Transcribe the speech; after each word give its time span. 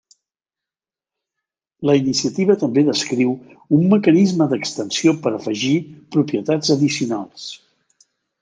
La 1.89 1.95
iniciativa 1.99 2.55
també 2.63 2.85
descriu 2.87 3.35
un 3.79 3.85
mecanisme 3.93 4.49
d'extensió 4.55 5.17
per 5.27 5.37
afegir 5.41 5.77
propietats 6.17 6.75
addicionals. 6.79 7.49